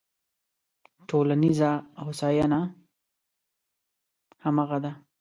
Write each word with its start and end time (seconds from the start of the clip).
ټولنیزه 1.09 1.71
هوساینه 2.03 2.61
همغه 4.43 4.77
ده. 4.83 4.91